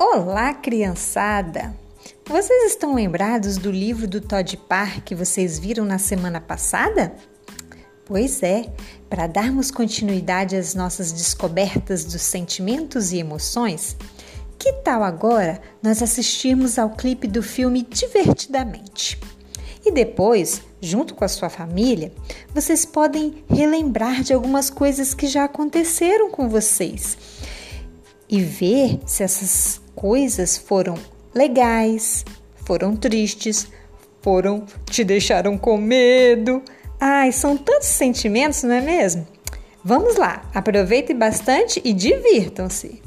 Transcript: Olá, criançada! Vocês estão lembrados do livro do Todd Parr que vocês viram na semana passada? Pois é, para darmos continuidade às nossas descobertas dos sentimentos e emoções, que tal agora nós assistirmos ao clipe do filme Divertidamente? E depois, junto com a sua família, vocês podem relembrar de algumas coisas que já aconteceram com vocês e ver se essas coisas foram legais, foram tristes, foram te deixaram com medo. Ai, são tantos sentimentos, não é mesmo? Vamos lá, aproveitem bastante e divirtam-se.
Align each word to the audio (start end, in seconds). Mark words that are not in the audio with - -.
Olá, 0.00 0.54
criançada! 0.54 1.74
Vocês 2.24 2.70
estão 2.70 2.94
lembrados 2.94 3.56
do 3.56 3.68
livro 3.68 4.06
do 4.06 4.20
Todd 4.20 4.56
Parr 4.56 5.02
que 5.02 5.12
vocês 5.12 5.58
viram 5.58 5.84
na 5.84 5.98
semana 5.98 6.40
passada? 6.40 7.12
Pois 8.04 8.40
é, 8.44 8.72
para 9.10 9.26
darmos 9.26 9.72
continuidade 9.72 10.54
às 10.54 10.72
nossas 10.72 11.10
descobertas 11.10 12.04
dos 12.04 12.22
sentimentos 12.22 13.10
e 13.12 13.18
emoções, 13.18 13.96
que 14.56 14.72
tal 14.84 15.02
agora 15.02 15.60
nós 15.82 16.00
assistirmos 16.00 16.78
ao 16.78 16.90
clipe 16.90 17.26
do 17.26 17.42
filme 17.42 17.82
Divertidamente? 17.82 19.18
E 19.84 19.90
depois, 19.90 20.62
junto 20.80 21.12
com 21.16 21.24
a 21.24 21.28
sua 21.28 21.50
família, 21.50 22.12
vocês 22.54 22.84
podem 22.84 23.44
relembrar 23.50 24.22
de 24.22 24.32
algumas 24.32 24.70
coisas 24.70 25.12
que 25.12 25.26
já 25.26 25.42
aconteceram 25.42 26.30
com 26.30 26.48
vocês 26.48 27.18
e 28.28 28.40
ver 28.40 29.00
se 29.06 29.22
essas 29.22 29.80
coisas 29.98 30.56
foram 30.56 30.94
legais, 31.34 32.24
foram 32.64 32.94
tristes, 32.94 33.66
foram 34.22 34.64
te 34.88 35.02
deixaram 35.02 35.58
com 35.58 35.76
medo. 35.76 36.62
Ai, 37.00 37.32
são 37.32 37.56
tantos 37.56 37.88
sentimentos, 37.88 38.62
não 38.62 38.74
é 38.74 38.80
mesmo? 38.80 39.26
Vamos 39.82 40.16
lá, 40.16 40.48
aproveitem 40.54 41.16
bastante 41.16 41.82
e 41.84 41.92
divirtam-se. 41.92 43.02